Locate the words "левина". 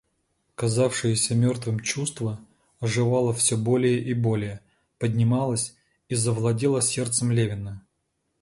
7.31-7.85